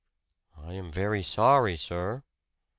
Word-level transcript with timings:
"I 0.57 0.73
am 0.73 0.91
very 0.91 1.21
sorry, 1.21 1.77
sir." 1.77 2.23